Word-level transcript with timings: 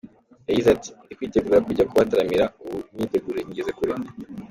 Yagize 0.47 0.67
ati 0.75 0.89
“Ndi 1.03 1.13
kwitegura 1.17 1.65
kujya 1.67 1.87
kubataramira, 1.89 2.45
ubu 2.63 2.77
imyiteguro 2.91 3.37
nyigeze 3.41 3.71
kure. 3.77 3.93